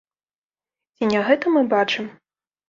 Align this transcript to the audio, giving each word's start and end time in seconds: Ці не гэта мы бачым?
Ці 0.95 1.09
не 1.11 1.19
гэта 1.27 1.53
мы 1.57 1.61
бачым? 1.75 2.09